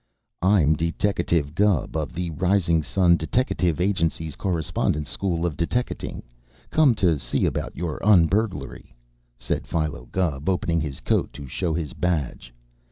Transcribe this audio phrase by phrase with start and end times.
[0.41, 6.23] "I'm Deteckative Gubb, of the Rising Sun Deteckative Agency's Correspondence School of Deteckating,
[6.71, 8.95] come to see about your un burglary,"
[9.37, 12.51] said Philo Gubb, opening his coat to show his badge.